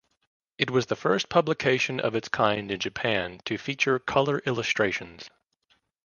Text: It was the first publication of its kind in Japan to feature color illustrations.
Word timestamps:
It 0.57 0.71
was 0.71 0.87
the 0.87 0.95
first 0.95 1.29
publication 1.29 1.99
of 1.99 2.15
its 2.15 2.27
kind 2.27 2.71
in 2.71 2.79
Japan 2.79 3.39
to 3.45 3.59
feature 3.59 3.99
color 3.99 4.39
illustrations. 4.47 5.29